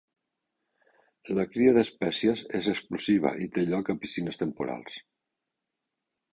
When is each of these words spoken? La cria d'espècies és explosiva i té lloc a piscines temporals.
La 1.39 1.45
cria 1.51 1.73
d'espècies 1.75 2.41
és 2.61 2.71
explosiva 2.73 3.35
i 3.47 3.51
té 3.59 3.69
lloc 3.69 3.95
a 3.95 3.99
piscines 4.07 4.43
temporals. 4.47 5.01